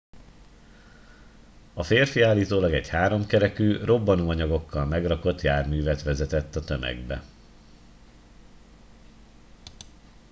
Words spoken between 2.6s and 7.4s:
egy háromkerekű robbanóanyagokkal megrakott járművet vezetett a tömegbe